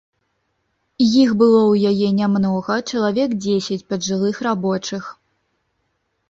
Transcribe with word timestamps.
Іх 1.23 1.29
было 1.41 1.59
ў 1.71 1.75
яе 1.91 2.09
нямнога, 2.21 2.77
чалавек 2.93 3.37
дзесяць 3.45 3.79
паджылых 3.93 4.35
рабочых. 4.49 5.03